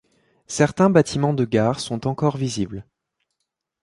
[0.47, 2.87] Certains bâtiments de gare sont encore visibles.